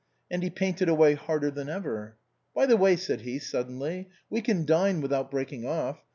And 0.31 0.41
he 0.41 0.49
painted 0.49 0.89
away 0.89 1.13
harder 1.13 1.51
than 1.51 1.69
ever." 1.69 2.17
By 2.55 2.65
the 2.65 2.75
way," 2.75 2.95
said 2.95 3.21
he, 3.21 3.37
suddenly," 3.37 4.09
we 4.31 4.41
can 4.41 4.65
dine 4.65 4.99
without 4.99 5.29
breaking 5.29 5.63
off. 5.67 6.03